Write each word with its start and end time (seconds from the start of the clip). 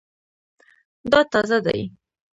دا 1.11 1.19
تازه 1.31 1.57
دی 1.65 1.81